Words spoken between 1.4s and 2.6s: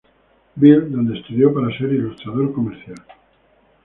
para ser ilustrador